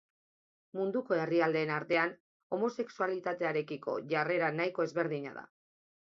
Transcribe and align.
Munduko 0.77 1.17
herrialdeen 1.25 1.73
artean 1.73 2.15
homosexualitatearekiko 2.57 3.93
jarrera 4.13 4.49
nahiko 4.61 4.87
ezberdina 4.89 5.35
da. 5.37 5.45